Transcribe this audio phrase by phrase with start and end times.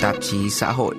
[0.00, 0.94] tạp chí xã hội.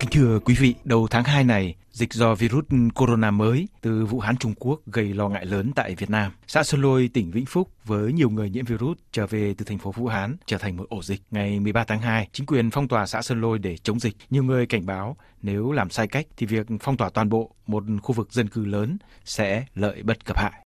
[0.00, 4.20] Kính thưa quý vị, đầu tháng 2 này, dịch do virus corona mới từ Vũ
[4.20, 6.32] Hán Trung Quốc gây lo ngại lớn tại Việt Nam.
[6.46, 9.78] Xã Sơn Lôi, tỉnh Vĩnh Phúc với nhiều người nhiễm virus trở về từ thành
[9.78, 11.20] phố Vũ Hán trở thành một ổ dịch.
[11.30, 14.16] Ngày 13 tháng 2, chính quyền phong tỏa xã Sơn Lôi để chống dịch.
[14.30, 17.84] Nhiều người cảnh báo nếu làm sai cách thì việc phong tỏa toàn bộ một
[18.02, 20.65] khu vực dân cư lớn sẽ lợi bất cập hại.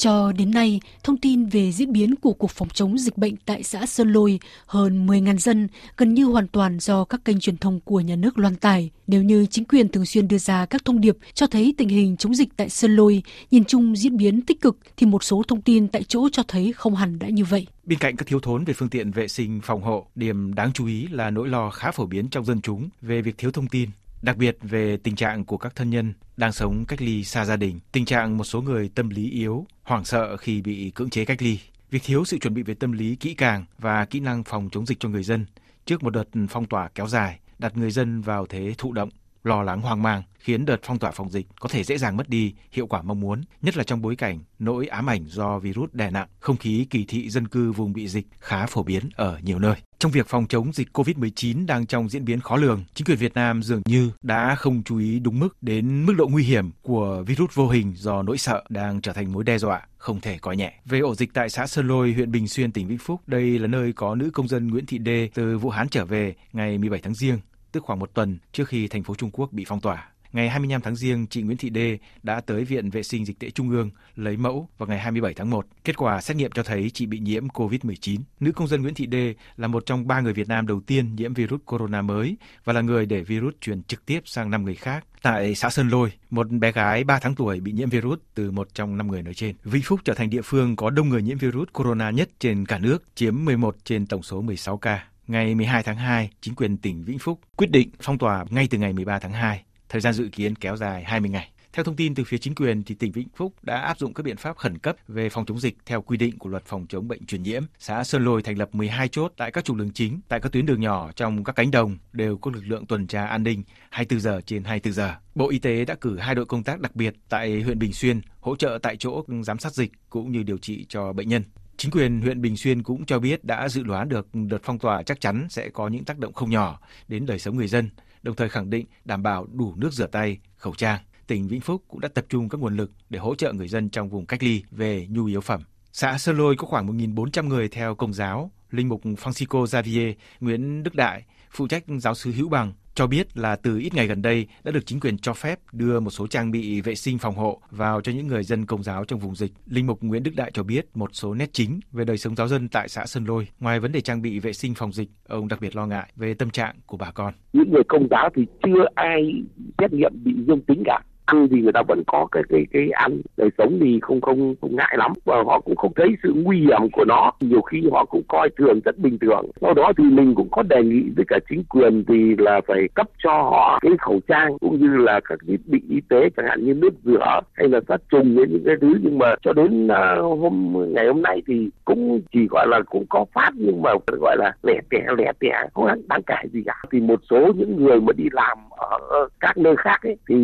[0.00, 3.62] Cho đến nay, thông tin về diễn biến của cuộc phòng chống dịch bệnh tại
[3.62, 7.80] xã Sơn Lôi hơn 10.000 dân gần như hoàn toàn do các kênh truyền thông
[7.80, 8.90] của nhà nước loan tải.
[9.06, 12.16] Nếu như chính quyền thường xuyên đưa ra các thông điệp cho thấy tình hình
[12.16, 15.62] chống dịch tại Sơn Lôi nhìn chung diễn biến tích cực thì một số thông
[15.62, 17.66] tin tại chỗ cho thấy không hẳn đã như vậy.
[17.84, 20.86] Bên cạnh các thiếu thốn về phương tiện vệ sinh phòng hộ, điểm đáng chú
[20.86, 23.90] ý là nỗi lo khá phổ biến trong dân chúng về việc thiếu thông tin
[24.22, 27.56] đặc biệt về tình trạng của các thân nhân đang sống cách ly xa gia
[27.56, 31.24] đình, tình trạng một số người tâm lý yếu, hoảng sợ khi bị cưỡng chế
[31.24, 31.58] cách ly,
[31.90, 34.86] việc thiếu sự chuẩn bị về tâm lý kỹ càng và kỹ năng phòng chống
[34.86, 35.46] dịch cho người dân
[35.86, 39.08] trước một đợt phong tỏa kéo dài, đặt người dân vào thế thụ động,
[39.44, 42.28] lo lắng hoang mang, khiến đợt phong tỏa phòng dịch có thể dễ dàng mất
[42.28, 45.90] đi hiệu quả mong muốn, nhất là trong bối cảnh nỗi ám ảnh do virus
[45.92, 49.38] đè nặng, không khí kỳ thị dân cư vùng bị dịch khá phổ biến ở
[49.42, 49.74] nhiều nơi.
[49.98, 53.34] Trong việc phòng chống dịch COVID-19 đang trong diễn biến khó lường, chính quyền Việt
[53.34, 57.22] Nam dường như đã không chú ý đúng mức đến mức độ nguy hiểm của
[57.26, 60.56] virus vô hình do nỗi sợ đang trở thành mối đe dọa không thể coi
[60.56, 60.74] nhẹ.
[60.84, 63.66] Về ổ dịch tại xã Sơn Lôi, huyện Bình Xuyên, tỉnh Vĩnh Phúc, đây là
[63.66, 67.00] nơi có nữ công dân Nguyễn Thị Đê từ Vũ Hán trở về ngày 17
[67.00, 67.38] tháng Giêng,
[67.72, 70.08] tức khoảng một tuần trước khi thành phố Trung Quốc bị phong tỏa.
[70.32, 73.50] Ngày 25 tháng Giêng, chị Nguyễn Thị Đê đã tới Viện Vệ sinh Dịch tễ
[73.50, 75.66] Trung ương lấy mẫu vào ngày 27 tháng 1.
[75.84, 78.18] Kết quả xét nghiệm cho thấy chị bị nhiễm COVID-19.
[78.40, 81.14] Nữ công dân Nguyễn Thị Đê là một trong ba người Việt Nam đầu tiên
[81.16, 84.74] nhiễm virus corona mới và là người để virus truyền trực tiếp sang 5 người
[84.74, 85.04] khác.
[85.22, 88.68] Tại xã Sơn Lôi, một bé gái 3 tháng tuổi bị nhiễm virus từ một
[88.74, 89.56] trong 5 người nói trên.
[89.64, 92.78] Vĩnh Phúc trở thành địa phương có đông người nhiễm virus corona nhất trên cả
[92.78, 95.06] nước, chiếm 11 trên tổng số 16 ca.
[95.26, 98.78] Ngày 12 tháng 2, chính quyền tỉnh Vĩnh Phúc quyết định phong tỏa ngay từ
[98.78, 101.50] ngày 13 tháng 2 thời gian dự kiến kéo dài 20 ngày.
[101.72, 104.22] Theo thông tin từ phía chính quyền, thì tỉnh Vĩnh Phúc đã áp dụng các
[104.22, 107.08] biện pháp khẩn cấp về phòng chống dịch theo quy định của luật phòng chống
[107.08, 107.62] bệnh truyền nhiễm.
[107.78, 110.66] Xã Sơn Lôi thành lập 12 chốt tại các trục đường chính, tại các tuyến
[110.66, 114.20] đường nhỏ trong các cánh đồng đều có lực lượng tuần tra an ninh 24
[114.20, 115.14] giờ trên 24 giờ.
[115.34, 118.20] Bộ Y tế đã cử hai đội công tác đặc biệt tại huyện Bình Xuyên
[118.40, 121.42] hỗ trợ tại chỗ giám sát dịch cũng như điều trị cho bệnh nhân.
[121.80, 125.02] Chính quyền huyện Bình Xuyên cũng cho biết đã dự đoán được đợt phong tỏa
[125.02, 127.90] chắc chắn sẽ có những tác động không nhỏ đến đời sống người dân
[128.22, 131.00] đồng thời khẳng định đảm bảo đủ nước rửa tay, khẩu trang.
[131.26, 133.90] Tỉnh Vĩnh Phúc cũng đã tập trung các nguồn lực để hỗ trợ người dân
[133.90, 135.62] trong vùng cách ly về nhu yếu phẩm.
[135.92, 138.50] Xã Sơ Lôi có khoảng 1.400 người theo công giáo.
[138.70, 143.38] Linh mục Francisco Xavier, Nguyễn Đức Đại, phụ trách giáo sứ Hữu Bằng, cho biết
[143.38, 146.26] là từ ít ngày gần đây đã được chính quyền cho phép đưa một số
[146.26, 149.34] trang bị vệ sinh phòng hộ vào cho những người dân công giáo trong vùng
[149.34, 149.52] dịch.
[149.66, 152.48] Linh mục Nguyễn Đức Đại cho biết một số nét chính về đời sống giáo
[152.48, 153.48] dân tại xã Sơn Lôi.
[153.60, 156.34] Ngoài vấn đề trang bị vệ sinh phòng dịch, ông đặc biệt lo ngại về
[156.34, 157.34] tâm trạng của bà con.
[157.52, 159.32] Những người công giáo thì chưa ai
[159.78, 162.88] xét nghiệm bị dương tính cả ăn thì người ta vẫn có cái cái cái
[162.90, 165.12] ăn đời sống thì không không không ngại lắm.
[165.24, 167.32] Và họ cũng không thấy sự nguy hiểm của nó.
[167.40, 169.46] Nhiều khi họ cũng coi thường rất bình thường.
[169.60, 172.88] Sau đó thì mình cũng có đề nghị với cả chính quyền thì là phải
[172.94, 176.46] cấp cho họ cái khẩu trang cũng như là các thiết bị y tế chẳng
[176.46, 178.94] hạn như nước rửa hay là sát trùng với những cái thứ.
[179.02, 183.04] Nhưng mà cho đến uh, hôm ngày hôm nay thì cũng chỉ gọi là cũng
[183.08, 183.90] có phát nhưng mà
[184.20, 186.82] gọi là lẻ tẻ lẻ tẻ không đáng kể gì cả.
[186.92, 190.36] Thì một số những người mà đi làm ở các nơi khác ấy thì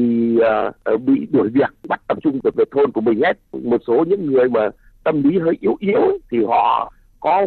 [0.94, 3.38] uh, bị đuổi việc bắt tập trung về thôn của mình hết.
[3.52, 4.70] Một số những người mà
[5.04, 7.46] tâm lý hơi yếu yếu thì họ có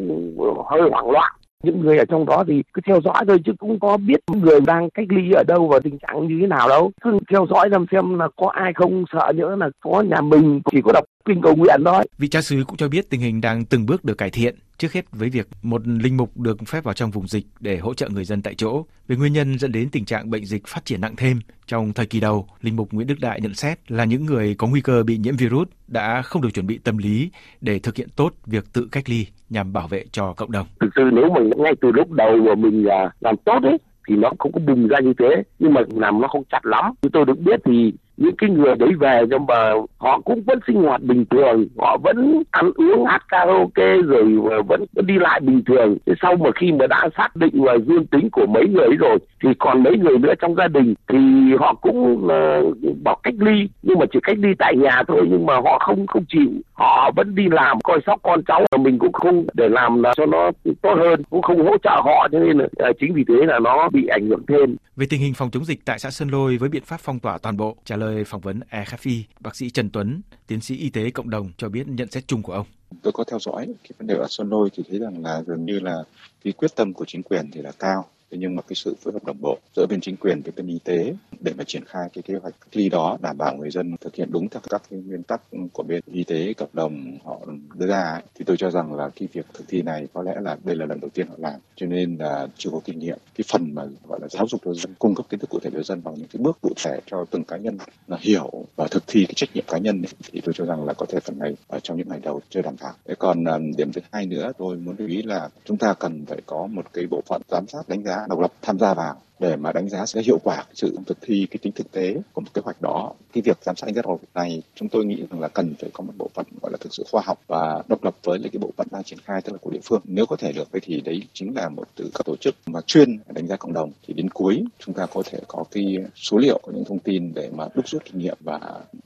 [0.69, 1.33] hơi hoảng loạn.
[1.63, 4.59] Những người ở trong đó thì cứ theo dõi thôi chứ cũng có biết người
[4.59, 6.91] đang cách ly ở đâu và tình trạng như thế nào đâu.
[7.01, 10.61] Cứ theo dõi xem xem là có ai không sợ nữa là có nhà mình
[10.71, 12.03] chỉ có đọc kinh cầu nguyện thôi.
[12.17, 14.93] Vị cha xứ cũng cho biết tình hình đang từng bước được cải thiện trước
[14.93, 18.09] hết với việc một linh mục được phép vào trong vùng dịch để hỗ trợ
[18.09, 18.85] người dân tại chỗ.
[19.07, 22.05] Về nguyên nhân dẫn đến tình trạng bệnh dịch phát triển nặng thêm trong thời
[22.05, 25.03] kỳ đầu, linh mục Nguyễn Đức Đại nhận xét là những người có nguy cơ
[25.03, 27.29] bị nhiễm virus đã không được chuẩn bị tâm lý
[27.61, 30.67] để thực hiện tốt việc tự cách ly nhằm bảo vệ cho cộng đồng.
[30.79, 33.77] Thực sự nếu mà ngay từ lúc đầu mà mình à, làm tốt ấy
[34.09, 36.85] thì nó không có bùng ra như thế nhưng mà làm nó không chặt lắm.
[37.01, 40.59] Như tôi được biết thì những cái người đấy về nhưng mà họ cũng vẫn
[40.67, 44.23] sinh hoạt bình thường họ vẫn ăn uống hát karaoke rồi
[44.67, 45.97] vẫn, vẫn đi lại bình thường.
[46.05, 48.95] Thế sau mà khi mà đã xác định là dương tính của mấy người ấy
[48.95, 51.17] rồi thì còn mấy người nữa trong gia đình thì
[51.59, 53.69] họ cũng ờ, uh, bảo cách ly.
[53.83, 56.49] Nhưng mà chỉ cách ly tại nhà thôi nhưng mà họ không không chịu.
[56.73, 60.25] Họ vẫn đi làm coi sóc con cháu mình cũng không để làm là cho
[60.25, 60.51] nó
[60.81, 62.27] tốt hơn cũng không hỗ trợ họ.
[62.31, 64.75] Cho nên là ờ, chính vì thế là nó bị ảnh hưởng thêm.
[64.95, 67.37] Về tình hình phòng chống dịch tại xã Sơn Lôi với biện pháp phong tỏa
[67.43, 71.09] toàn bộ trả lời phỏng vấn EFI, bác sĩ Trần Tuấn tiến sĩ y tế
[71.09, 72.67] cộng đồng cho biết nhận xét chung của ông.
[73.01, 75.65] Tôi có theo dõi cái vấn đề ở Sơn Lôi thì thấy rằng là dường
[75.65, 76.03] như là
[76.43, 79.13] cái quyết tâm của chính quyền thì là cao thế nhưng mà cái sự phối
[79.13, 82.09] hợp đồng bộ giữa bên chính quyền với bên y tế để mà triển khai
[82.13, 84.81] cái kế hoạch cách ly đó đảm bảo người dân thực hiện đúng theo các
[84.89, 85.41] cái nguyên tắc
[85.73, 87.39] của bên y tế cộng đồng họ
[87.75, 90.57] đưa ra thì tôi cho rằng là cái việc thực thi này có lẽ là
[90.63, 93.45] đây là lần đầu tiên họ làm cho nên là chưa có kinh nghiệm cái
[93.51, 95.83] phần mà gọi là giáo dục cho dân cung cấp kiến thức cụ thể cho
[95.83, 97.77] dân bằng những cái bước cụ thể cho từng cá nhân
[98.07, 100.85] là hiểu và thực thi cái trách nhiệm cá nhân ấy, thì tôi cho rằng
[100.85, 102.93] là có thể phần này ở trong những ngày đầu chưa đảm bảo.
[103.05, 106.25] Thế còn ờ, điểm thứ hai nữa tôi muốn lưu ý là chúng ta cần
[106.25, 109.15] phải có một cái bộ phận giám sát đánh giá độc lập tham gia vào
[109.39, 112.41] để mà đánh giá cái hiệu quả sự thực thi cái tính thực tế của
[112.41, 113.13] một kế hoạch đó.
[113.33, 115.75] Cái việc giám sát đánh giá độc lập này, chúng tôi nghĩ rằng là cần
[115.81, 118.39] phải có một bộ phận gọi là thực sự khoa học và độc lập với
[118.39, 120.01] lại cái bộ phận đang triển khai, tức là của địa phương.
[120.03, 123.19] Nếu có thể được thì đấy chính là một từ các tổ chức mà chuyên
[123.27, 126.59] đánh giá cộng đồng thì đến cuối, chúng ta có thể có cái số liệu,
[126.63, 128.59] có những thông tin để mà đúc rút kinh nghiệm và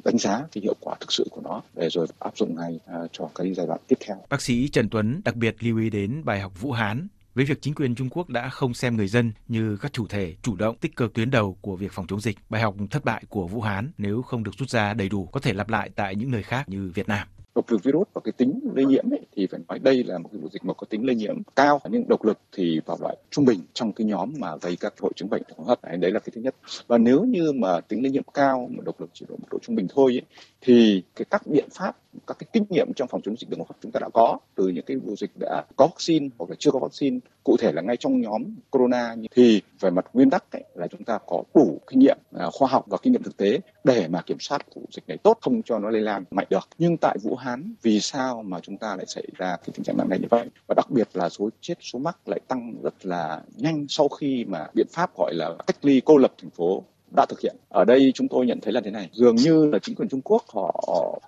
[0.04, 3.00] đánh giá cái hiệu quả thực sự của nó để rồi áp dụng ngay à,
[3.12, 4.18] cho cái giai đoạn tiếp theo.
[4.30, 7.62] Bác sĩ Trần Tuấn đặc biệt lưu ý đến bài học Vũ Hán với việc
[7.62, 10.78] chính quyền Trung Quốc đã không xem người dân như các chủ thể chủ động
[10.78, 12.38] tích cực tuyến đầu của việc phòng chống dịch.
[12.50, 15.40] Bài học thất bại của Vũ Hán nếu không được rút ra đầy đủ có
[15.40, 17.28] thể lặp lại tại những nơi khác như Việt Nam.
[17.56, 20.30] Độc lực virus và cái tính lây nhiễm ấy, thì phải nói đây là một
[20.32, 21.82] cái vụ dịch mà có tính lây nhiễm cao.
[21.90, 25.12] Nhưng độc lực thì vào loại trung bình trong cái nhóm mà gây các hội
[25.16, 25.84] chứng bệnh đường hô hấp.
[25.84, 26.56] Đấy, đấy là cái thứ nhất.
[26.88, 29.60] Và nếu như mà tính lây nhiễm cao mà độc lực chỉ độ một độ
[29.62, 30.26] trung bình thôi ấy,
[30.62, 33.66] thì cái các biện pháp các cái kinh nghiệm trong phòng chống dịch đường hô
[33.70, 36.56] hấp chúng ta đã có từ những cái vụ dịch đã có vaccine hoặc là
[36.60, 40.52] chưa có vaccine cụ thể là ngay trong nhóm corona thì về mặt nguyên tắc
[40.52, 43.38] ấy, là chúng ta có đủ kinh nghiệm à, khoa học và kinh nghiệm thực
[43.38, 46.48] tế để mà kiểm soát vụ dịch này tốt không cho nó lây lan mạnh
[46.50, 46.70] được.
[46.78, 49.98] Nhưng tại Vũ Hán vì sao mà chúng ta lại xảy ra cái tình trạng
[49.98, 50.50] nặng này như vậy?
[50.68, 54.46] Và đặc biệt là số chết số mắc lại tăng rất là nhanh sau khi
[54.48, 56.84] mà biện pháp gọi là cách ly cô lập thành phố
[57.16, 57.56] đã thực hiện.
[57.70, 60.22] Ở đây chúng tôi nhận thấy là thế này, dường như là chính quyền Trung
[60.24, 60.74] Quốc họ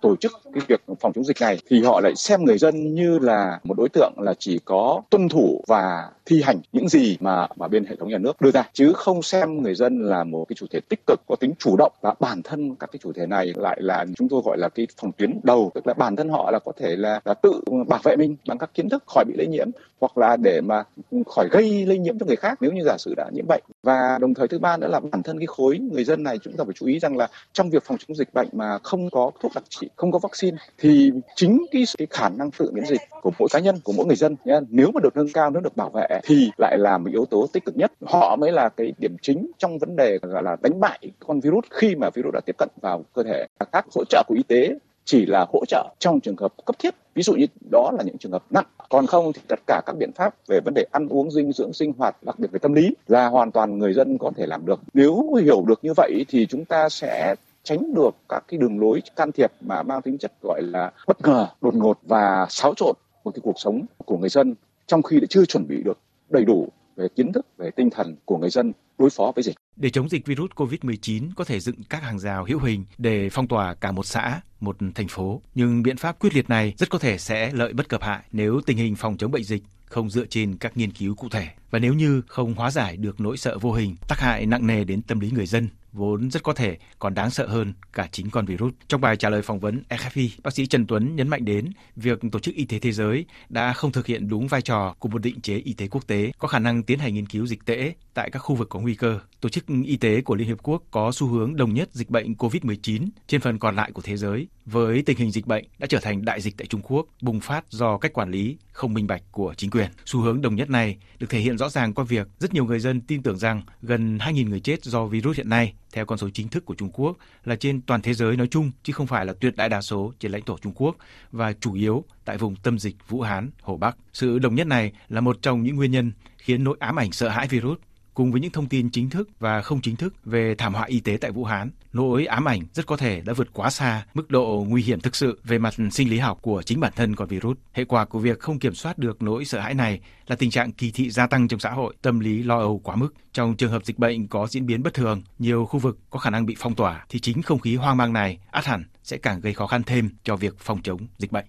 [0.01, 3.19] tổ chức cái việc phòng chống dịch này thì họ lại xem người dân như
[3.19, 7.47] là một đối tượng là chỉ có tuân thủ và thi hành những gì mà
[7.55, 10.45] mà bên hệ thống nhà nước đưa ra chứ không xem người dân là một
[10.49, 13.13] cái chủ thể tích cực có tính chủ động và bản thân các cái chủ
[13.13, 16.15] thể này lại là chúng tôi gọi là cái phòng tuyến đầu tức là bản
[16.15, 19.03] thân họ là có thể là, là tự bảo vệ mình bằng các kiến thức
[19.07, 19.67] khỏi bị lây nhiễm
[20.01, 20.83] hoặc là để mà
[21.27, 23.63] khỏi gây lây nhiễm cho người khác nếu như giả sử đã nhiễm bệnh.
[23.83, 26.57] Và đồng thời thứ ba nữa là bản thân cái khối người dân này chúng
[26.57, 29.31] ta phải chú ý rằng là trong việc phòng chống dịch bệnh mà không có
[29.41, 33.01] thuốc đặc trị không có vaccine thì chính cái, cái khả năng tự miễn dịch
[33.21, 35.61] của mỗi cá nhân của mỗi người dân nhé nếu mà được nâng cao nếu
[35.61, 37.91] được bảo vệ thì lại là một yếu tố tích cực nhất.
[38.05, 41.65] Họ mới là cái điểm chính trong vấn đề gọi là đánh bại con virus
[41.69, 43.47] khi mà virus đã tiếp cận vào cơ thể.
[43.71, 46.95] Các hỗ trợ của y tế chỉ là hỗ trợ trong trường hợp cấp thiết.
[47.15, 48.65] Ví dụ như đó là những trường hợp nặng.
[48.89, 51.73] Còn không thì tất cả các biện pháp về vấn đề ăn uống, dinh dưỡng,
[51.73, 54.65] sinh hoạt, đặc biệt về tâm lý là hoàn toàn người dân có thể làm
[54.65, 54.79] được.
[54.93, 59.01] Nếu hiểu được như vậy thì chúng ta sẽ tránh được các cái đường lối
[59.15, 62.95] can thiệp mà mang tính chất gọi là bất ngờ, đột ngột và xáo trộn
[63.23, 64.55] một cái cuộc sống của người dân
[64.87, 65.97] trong khi đã chưa chuẩn bị được
[66.29, 69.55] đầy đủ về kiến thức, về tinh thần của người dân đối phó với dịch.
[69.75, 73.47] Để chống dịch virus COVID-19 có thể dựng các hàng rào hữu hình để phong
[73.47, 75.41] tỏa cả một xã, một thành phố.
[75.55, 78.61] Nhưng biện pháp quyết liệt này rất có thể sẽ lợi bất cập hại nếu
[78.65, 81.79] tình hình phòng chống bệnh dịch không dựa trên các nghiên cứu cụ thể và
[81.79, 85.01] nếu như không hóa giải được nỗi sợ vô hình tác hại nặng nề đến
[85.01, 88.45] tâm lý người dân vốn rất có thể còn đáng sợ hơn cả chính con
[88.45, 88.73] virus.
[88.87, 92.19] Trong bài trả lời phỏng vấn EFI, bác sĩ Trần Tuấn nhấn mạnh đến việc
[92.31, 95.21] Tổ chức Y tế Thế giới đã không thực hiện đúng vai trò của một
[95.21, 97.93] định chế y tế quốc tế có khả năng tiến hành nghiên cứu dịch tễ
[98.13, 99.19] tại các khu vực có nguy cơ.
[99.41, 102.33] Tổ chức Y tế của Liên Hiệp Quốc có xu hướng đồng nhất dịch bệnh
[102.33, 105.99] COVID-19 trên phần còn lại của thế giới với tình hình dịch bệnh đã trở
[105.99, 109.21] thành đại dịch tại Trung Quốc bùng phát do cách quản lý không minh bạch
[109.31, 109.89] của chính quyền.
[110.05, 112.79] Xu hướng đồng nhất này được thể hiện rõ ràng qua việc rất nhiều người
[112.79, 116.29] dân tin tưởng rằng gần 2.000 người chết do virus hiện nay theo con số
[116.33, 119.25] chính thức của Trung Quốc là trên toàn thế giới nói chung chứ không phải
[119.25, 120.95] là tuyệt đại đa số trên lãnh thổ Trung Quốc
[121.31, 123.97] và chủ yếu tại vùng tâm dịch Vũ Hán, Hồ Bắc.
[124.13, 127.29] Sự đồng nhất này là một trong những nguyên nhân khiến nỗi ám ảnh sợ
[127.29, 127.77] hãi virus
[128.15, 130.99] cùng với những thông tin chính thức và không chính thức về thảm họa y
[130.99, 134.29] tế tại Vũ Hán, nỗi ám ảnh rất có thể đã vượt quá xa mức
[134.29, 137.27] độ nguy hiểm thực sự về mặt sinh lý học của chính bản thân con
[137.27, 137.57] virus.
[137.73, 140.71] Hệ quả của việc không kiểm soát được nỗi sợ hãi này là tình trạng
[140.71, 143.13] kỳ thị gia tăng trong xã hội, tâm lý lo âu quá mức.
[143.33, 146.29] Trong trường hợp dịch bệnh có diễn biến bất thường, nhiều khu vực có khả
[146.29, 149.39] năng bị phong tỏa thì chính không khí hoang mang này át hẳn sẽ càng
[149.39, 151.45] gây khó khăn thêm cho việc phòng chống dịch bệnh.